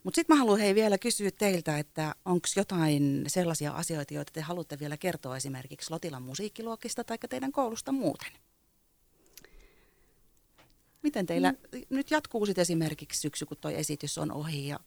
Mutta 0.03 0.15
sitten 0.15 0.35
mä 0.35 0.39
haluan 0.39 0.59
hei 0.59 0.75
vielä 0.75 0.97
kysyä 0.97 1.31
teiltä, 1.31 1.79
että 1.79 2.15
onko 2.25 2.47
jotain 2.55 3.23
sellaisia 3.27 3.71
asioita, 3.71 4.13
joita 4.13 4.33
te 4.33 4.41
haluatte 4.41 4.79
vielä 4.79 4.97
kertoa 4.97 5.37
esimerkiksi 5.37 5.91
Lotilan 5.91 6.23
musiikkiluokista 6.23 7.03
tai 7.03 7.17
teidän 7.29 7.51
koulusta 7.51 7.91
muuten? 7.91 8.31
Miten 11.03 11.25
teillä 11.25 11.51
mm. 11.51 11.81
nyt 11.89 12.11
jatkuu 12.11 12.45
sitten 12.45 12.61
esimerkiksi 12.61 13.21
syksy, 13.21 13.45
kun 13.45 13.57
tuo 13.61 13.71
esitys 13.71 14.17
on 14.17 14.31
ohi 14.31 14.67
ja 14.67 14.79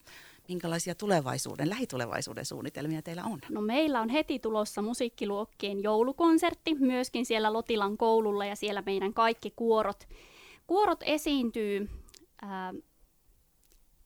minkälaisia 0.49 0.95
tulevaisuuden, 0.95 1.71
lähitulevaisuuden 1.71 2.45
suunnitelmia 2.45 3.03
teillä 3.03 3.25
on? 3.25 3.39
No 3.49 3.61
meillä 3.61 4.01
on 4.01 4.09
heti 4.09 4.39
tulossa 4.39 4.83
musiikkiluokkien 4.83 5.83
joulukonsertti 5.83 6.75
myöskin 6.75 7.27
siellä 7.27 7.53
Lotilan 7.53 7.97
koululla 7.97 8.45
ja 8.45 8.57
siellä 8.57 8.83
meidän 8.87 9.15
kaikki 9.15 9.53
kuorot, 9.57 10.09
kuorot 10.67 11.01
esiintyy 11.03 11.91
ää, 12.43 12.75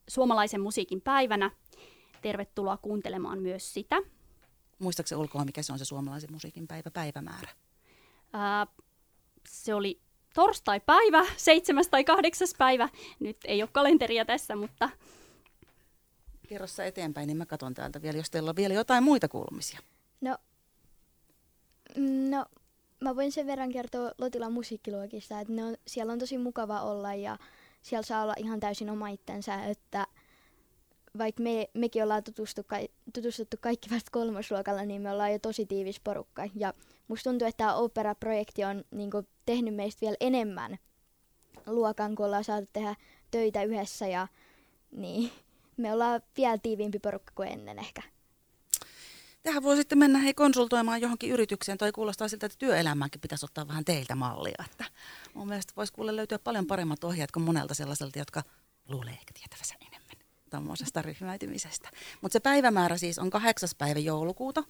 suomalaisen 0.09 0.61
musiikin 0.61 1.01
päivänä. 1.01 1.51
Tervetuloa 2.23 2.77
kuuntelemaan 2.77 3.43
myös 3.43 3.75
sitä. 3.75 3.97
Muistaakseni 4.79 5.21
ulkoa, 5.21 5.45
mikä 5.45 5.63
se 5.63 5.73
on 5.73 5.79
se 5.79 5.85
suomalaisen 5.85 6.33
musiikin 6.33 6.69
päivä, 6.69 6.91
päivämäärä? 6.91 7.51
Ää, 8.33 8.67
se 9.49 9.75
oli 9.75 10.01
torstai-päivä, 10.35 11.27
seitsemäs 11.37 11.89
tai 11.89 12.05
kahdeksas 12.05 12.55
päivä. 12.59 12.89
Nyt 13.21 13.37
ei 13.45 13.63
ole 13.63 13.71
kalenteria 13.73 14.25
tässä, 14.25 14.57
mutta... 14.57 14.91
Kerrossa 16.49 16.85
eteenpäin, 16.85 17.27
niin 17.27 17.37
mä 17.37 17.47
katson 17.47 17.75
täältä 17.75 18.03
vielä, 18.03 18.19
jos 18.19 18.31
teillä 18.31 18.51
on 18.51 18.57
vielä 18.57 18.75
jotain 18.75 19.05
muita 19.05 19.29
kuulumisia. 19.29 19.81
No, 20.21 20.37
no 22.31 22.47
mä 23.01 23.17
voin 23.17 23.33
sen 23.33 23.47
verran 23.47 23.73
kertoa 23.73 24.13
Lotilan 24.19 24.53
musiikkiluokista, 24.53 25.41
että 25.41 25.53
ne 25.53 25.65
on, 25.65 25.77
siellä 25.87 26.13
on 26.13 26.19
tosi 26.19 26.39
mukava 26.39 26.83
olla 26.83 27.15
ja 27.15 27.39
siellä 27.83 28.03
saa 28.03 28.23
olla 28.23 28.35
ihan 28.37 28.61
täysin 28.61 28.91
oma 28.91 29.09
itsensä, 29.09 29.65
että 29.65 30.07
vaikka 31.19 31.43
me, 31.43 31.69
mekin 31.75 32.03
ollaan 32.03 32.25
tutustu, 32.25 32.63
tutustuttu 33.15 33.57
kaikki 33.61 33.91
vasta 33.91 34.11
kolmosluokalla, 34.11 34.85
niin 34.85 35.03
me 35.03 35.11
ollaan 35.11 35.33
jo 35.33 35.39
tosi 35.39 35.67
tiivis 35.67 36.01
porukka. 36.01 36.49
Ja 36.55 36.75
musta 37.09 37.31
tuntuu, 37.31 37.49
että 37.49 37.59
tämä 37.59 37.75
opera-projekti 37.75 38.65
on 38.65 38.85
niin 38.91 39.11
kuin, 39.11 39.29
tehnyt 39.51 39.75
meistä 39.75 40.01
vielä 40.01 40.17
enemmän 40.21 40.79
luokan, 41.67 42.15
kun 42.15 42.27
ollaan 42.27 42.45
saatu 42.45 42.69
tehdä 42.73 42.95
töitä 43.31 43.63
yhdessä 43.63 44.07
ja 44.07 44.29
niin, 44.91 45.33
me 45.77 45.93
ollaan 45.93 46.23
vielä 46.37 46.59
tiiviimpi 46.59 46.99
porukka 46.99 47.33
kuin 47.35 47.49
ennen 47.49 47.79
ehkä. 47.79 48.03
Tähän 49.43 49.63
voi 49.63 49.77
sitten 49.77 49.99
mennä 49.99 50.19
hei 50.19 50.35
konsultoimaan 50.35 51.01
johonkin 51.01 51.31
yritykseen. 51.31 51.79
Toi 51.79 51.93
kuulostaa 51.93 52.29
siltä, 52.29 52.47
että 52.47 52.59
työelämäänkin 52.59 53.21
pitäisi 53.21 53.45
ottaa 53.47 53.69
vähän 53.69 53.85
teiltä 53.85 54.15
mallia. 54.15 54.65
Että 54.71 54.85
mun 55.35 55.49
mielestä 55.49 55.73
voisi 55.77 55.93
kuule 55.93 56.17
löytyä 56.17 56.39
paljon 56.39 56.67
paremmat 56.67 57.05
ohjeet 57.05 57.31
kuin 57.31 57.45
monelta 57.45 57.75
sellaiselta, 57.75 58.19
jotka 58.19 58.43
luulee 58.89 59.13
ehkä 59.13 59.35
tietävänsä 59.35 59.75
enemmän 59.81 60.17
tuommoisesta 60.51 61.03
ryhmäytymisestä. 61.03 61.91
Mutta 62.21 62.33
se 62.33 62.41
päivämäärä 62.41 62.97
siis 62.97 63.19
on 63.19 63.31
8. 63.31 63.69
päivä 63.79 64.01
joulukuuta. 64.01 64.65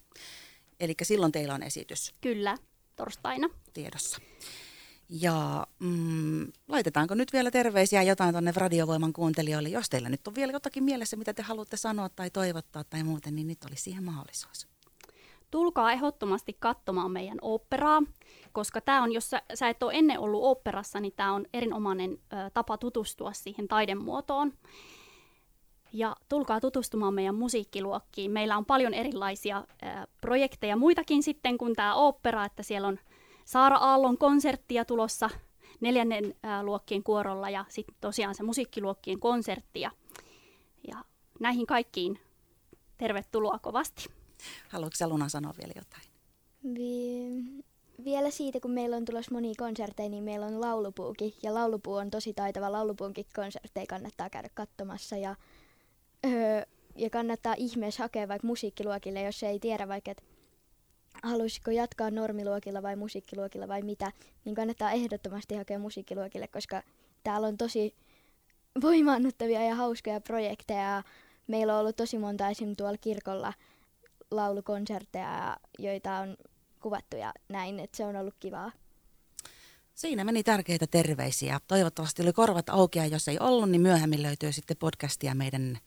Eli 0.79 0.95
silloin 1.03 1.31
teillä 1.31 1.53
on 1.53 1.63
esitys. 1.63 2.13
Kyllä, 2.21 2.57
torstaina. 2.95 3.49
Tiedossa. 3.73 4.17
Ja 5.11 5.67
mm, 5.79 6.51
laitetaanko 6.67 7.15
nyt 7.15 7.33
vielä 7.33 7.51
terveisiä 7.51 8.03
jotain 8.03 8.33
tuonne 8.33 8.53
radiovoiman 8.55 9.13
kuuntelijoille? 9.13 9.69
Jos 9.69 9.89
teillä 9.89 10.09
nyt 10.09 10.27
on 10.27 10.35
vielä 10.35 10.51
jotakin 10.51 10.83
mielessä, 10.83 11.17
mitä 11.17 11.33
te 11.33 11.41
haluatte 11.41 11.77
sanoa 11.77 12.09
tai 12.09 12.29
toivottaa 12.29 12.83
tai 12.83 13.03
muuten, 13.03 13.35
niin 13.35 13.47
nyt 13.47 13.63
olisi 13.63 13.83
siihen 13.83 14.03
mahdollisuus. 14.03 14.67
Tulkaa 15.51 15.91
ehdottomasti 15.91 16.55
katsomaan 16.59 17.11
meidän 17.11 17.37
operaa. 17.41 18.03
koska 18.51 18.81
tämä 18.81 19.03
on, 19.03 19.11
jos 19.11 19.29
sä, 19.29 19.41
sä 19.53 19.69
et 19.69 19.83
ole 19.83 19.93
ennen 19.95 20.19
ollut 20.19 20.43
oopperassa, 20.43 20.99
niin 20.99 21.13
tämä 21.15 21.33
on 21.33 21.45
erinomainen 21.53 22.11
ö, 22.11 22.49
tapa 22.53 22.77
tutustua 22.77 23.33
siihen 23.33 23.67
taidemuotoon. 23.67 24.53
Ja 25.93 26.15
tulkaa 26.29 26.61
tutustumaan 26.61 27.13
meidän 27.13 27.35
musiikkiluokkiin. 27.35 28.31
Meillä 28.31 28.57
on 28.57 28.65
paljon 28.65 28.93
erilaisia 28.93 29.57
ö, 29.57 29.85
projekteja, 30.21 30.75
muitakin 30.75 31.23
sitten 31.23 31.57
kuin 31.57 31.75
tämä 31.75 31.95
opera, 31.95 32.45
että 32.45 32.63
siellä 32.63 32.87
on 32.87 32.99
Saara 33.51 33.77
Aallon 33.77 34.17
konserttia 34.17 34.85
tulossa 34.85 35.29
neljännen 35.79 36.25
ö, 36.25 36.63
luokkien 36.63 37.03
kuorolla 37.03 37.49
ja 37.49 37.65
sitten 37.69 37.95
tosiaan 38.01 38.35
se 38.35 38.43
musiikkiluokkien 38.43 39.19
konsertti. 39.19 39.81
Ja, 39.81 39.91
näihin 41.39 41.65
kaikkiin 41.65 42.19
tervetuloa 42.97 43.59
kovasti. 43.59 44.09
Haluatko 44.69 45.07
Luna 45.07 45.29
sanoa 45.29 45.53
vielä 45.57 45.73
jotain? 45.75 46.03
Vi- 46.73 47.63
vielä 48.05 48.29
siitä, 48.29 48.59
kun 48.59 48.71
meillä 48.71 48.95
on 48.97 49.05
tulossa 49.05 49.33
monia 49.33 49.53
konsertteja, 49.57 50.09
niin 50.09 50.23
meillä 50.23 50.45
on 50.45 50.61
laulupuukin. 50.61 51.33
Ja 51.43 51.53
laulupuu 51.53 51.95
on 51.95 52.09
tosi 52.09 52.33
taitava. 52.33 52.71
Laulupuunkin 52.71 53.25
konsertteja 53.35 53.85
kannattaa 53.89 54.29
käydä 54.29 54.49
katsomassa. 54.53 55.17
Ja, 55.17 55.35
öö, 56.25 56.61
ja 56.95 57.09
kannattaa 57.09 57.55
ihmeessä 57.57 58.03
hakea 58.03 58.27
vaikka 58.27 58.47
musiikkiluokille, 58.47 59.21
jos 59.21 59.43
ei 59.43 59.59
tiedä 59.59 59.87
vaikka, 59.87 60.11
että 60.11 60.23
haluaisiko 61.23 61.71
jatkaa 61.71 62.11
normiluokilla 62.11 62.81
vai 62.81 62.95
musiikkiluokilla 62.95 63.67
vai 63.67 63.81
mitä, 63.81 64.11
niin 64.45 64.55
kannattaa 64.55 64.91
ehdottomasti 64.91 65.55
hakea 65.55 65.79
musiikkiluokille, 65.79 66.47
koska 66.47 66.83
täällä 67.23 67.47
on 67.47 67.57
tosi 67.57 67.95
voimaannuttavia 68.81 69.63
ja 69.63 69.75
hauskoja 69.75 70.21
projekteja. 70.21 71.03
Meillä 71.47 71.73
on 71.73 71.79
ollut 71.79 71.95
tosi 71.95 72.17
monta 72.17 72.49
esim. 72.49 72.75
tuolla 72.75 72.97
kirkolla 72.97 73.53
laulukonsertteja, 74.31 75.57
joita 75.79 76.17
on 76.17 76.37
kuvattu 76.79 77.17
ja 77.17 77.33
näin, 77.49 77.79
että 77.79 77.97
se 77.97 78.05
on 78.05 78.15
ollut 78.15 78.35
kivaa. 78.39 78.71
Siinä 79.93 80.23
meni 80.23 80.43
tärkeitä 80.43 80.87
terveisiä. 80.87 81.59
Toivottavasti 81.67 82.21
oli 82.21 82.33
korvat 82.33 82.69
auki 82.69 82.99
ja 82.99 83.05
jos 83.05 83.27
ei 83.27 83.39
ollut, 83.39 83.69
niin 83.69 83.81
myöhemmin 83.81 84.23
löytyy 84.23 84.51
sitten 84.51 84.77
podcastia 84.77 85.35
meidän 85.35 85.77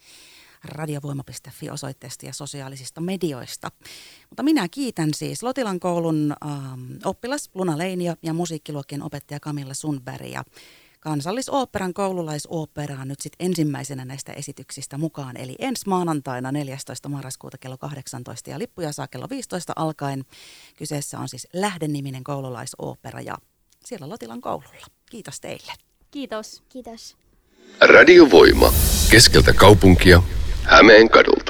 radiovoima.fi 0.64 1.70
osoitteesta 1.70 2.26
ja 2.26 2.32
sosiaalisista 2.32 3.00
medioista. 3.00 3.70
Mutta 4.30 4.42
minä 4.42 4.68
kiitän 4.68 5.14
siis 5.14 5.42
Lotilan 5.42 5.80
koulun 5.80 6.34
ähm, 6.46 6.82
oppilas 7.04 7.50
Luna 7.54 7.78
Leinio 7.78 8.14
ja 8.22 8.32
musiikkiluokkien 8.32 9.02
opettaja 9.02 9.40
Kamilla 9.40 9.74
Sundberg 9.74 10.26
ja 10.26 10.44
kansallisoopperan 11.04 11.94
koululaisoopperaan 11.94 13.08
nyt 13.08 13.20
sitten 13.20 13.46
ensimmäisenä 13.46 14.04
näistä 14.04 14.32
esityksistä 14.32 14.98
mukaan. 14.98 15.36
Eli 15.36 15.54
ensi 15.58 15.88
maanantaina 15.88 16.52
14. 16.52 17.08
marraskuuta 17.08 17.58
kello 17.58 17.78
18 17.78 18.50
ja 18.50 18.58
lippuja 18.58 18.92
saa 18.92 19.08
kello 19.08 19.26
15 19.30 19.72
alkaen. 19.76 20.24
Kyseessä 20.76 21.18
on 21.18 21.28
siis 21.28 21.48
Lähdeniminen 21.52 22.24
koululaisooppera 22.24 23.20
ja 23.20 23.34
siellä 23.84 24.08
Lotilan 24.08 24.40
koululla. 24.40 24.86
Kiitos 25.10 25.40
teille. 25.40 25.72
Kiitos. 26.10 26.62
Kiitos. 26.68 27.16
Radiovoima. 27.80 28.72
Keskeltä 29.10 29.52
kaupunkia. 29.52 30.22
Hämeen 30.64 31.08
kadulta. 31.08 31.43